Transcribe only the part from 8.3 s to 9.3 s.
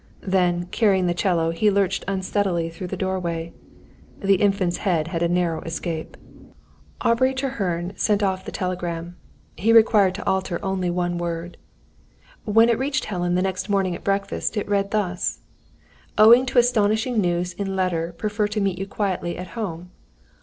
the telegram.